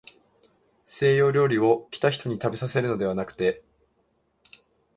[0.83, 3.59] 西洋料理を、来た人にたべさせるのではなくて、